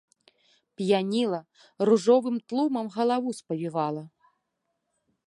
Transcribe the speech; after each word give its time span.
П'яніла, 0.79 1.41
ружовым 1.89 2.35
тлумам 2.53 2.85
галаву 2.97 3.29
спавівала. 3.41 4.03